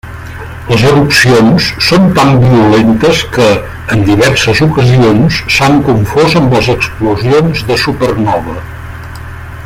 [0.69, 3.49] Les erupcions són tan violentes que,
[3.95, 8.57] en diverses ocasions, s'han confós amb explosions de supernova.